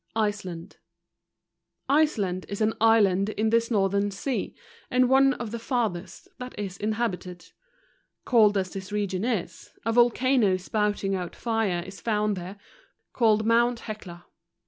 [0.15, 0.77] Iceland.
[1.87, 4.55] Iceland is an island in this northern sea,
[4.89, 7.51] and one of the farthest that is inhabited.
[8.25, 12.57] Cold as this region is, a volcano spouting out fire is found there,
[13.13, 14.25] called mount Hecla.